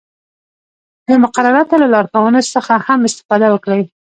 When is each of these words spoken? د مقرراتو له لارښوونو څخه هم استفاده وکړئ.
د 1.07 1.09
مقرراتو 1.23 1.75
له 1.81 1.87
لارښوونو 1.93 2.39
څخه 2.53 2.73
هم 2.87 2.99
استفاده 3.09 3.47
وکړئ. 3.51 3.83